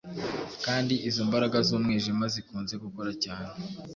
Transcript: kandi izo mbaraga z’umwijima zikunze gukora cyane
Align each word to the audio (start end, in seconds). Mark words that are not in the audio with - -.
kandi 0.65 0.93
izo 1.09 1.21
mbaraga 1.27 1.57
z’umwijima 1.67 2.25
zikunze 2.33 2.73
gukora 2.83 3.11
cyane 3.23 3.51